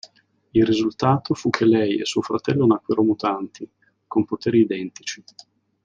Il 0.53 0.65
risultato 0.65 1.35
fu 1.35 1.51
che 1.51 1.63
lei 1.63 1.99
e 1.99 2.05
suo 2.05 2.23
fratello 2.23 2.65
nacquero 2.65 3.03
mutanti, 3.03 3.69
con 4.07 4.25
poteri 4.25 4.61
identici. 4.61 5.23